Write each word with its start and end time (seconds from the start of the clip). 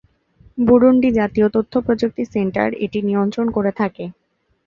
Burundi 0.57 1.09
জাতীয় 1.19 1.47
তথ্য 1.55 1.73
প্রযুক্তি 1.85 2.23
সেন্টার 2.33 2.69
এটি 2.85 2.99
নিয়ন্ত্রণ 3.01 3.47
করে 3.55 3.71
থাকে। 3.79 4.03